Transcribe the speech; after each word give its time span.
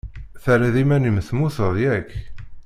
Terriḍ 0.43 0.75
iman-im 0.83 1.17
temmuteḍ 1.27 1.75
yak? 1.83 2.09